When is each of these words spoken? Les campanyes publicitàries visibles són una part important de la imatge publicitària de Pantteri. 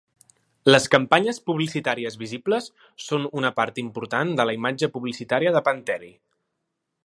Les 0.69 0.87
campanyes 0.93 1.39
publicitàries 1.49 2.17
visibles 2.21 2.69
són 3.09 3.29
una 3.43 3.53
part 3.61 3.77
important 3.83 4.35
de 4.41 4.49
la 4.51 4.57
imatge 4.61 4.93
publicitària 4.97 5.53
de 5.59 5.63
Pantteri. 5.69 6.15